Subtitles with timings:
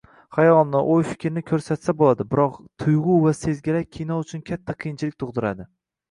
[0.35, 5.67] Xayolni, oʻy-fikrni koʻrsatsa boʻladi, biroq tuygʻu va sezgilar kino uchun katta qiyinchilik tugʻdiradi